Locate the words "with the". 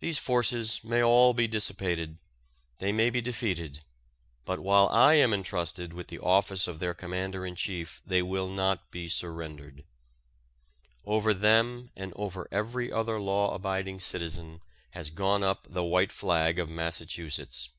5.94-6.18